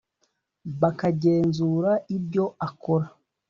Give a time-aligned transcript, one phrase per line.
[0.81, 3.07] bakagenzura ibyo akora